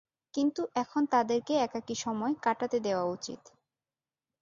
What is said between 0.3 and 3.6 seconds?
কিন্তু এখন তাদেরকে একাকী সময় কাটাতে দেওয়া উচিত।